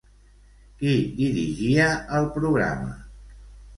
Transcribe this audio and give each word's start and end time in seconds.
Qui 0.79 0.95
dirigia 1.19 1.91
el 2.21 2.31
programa? 2.39 2.91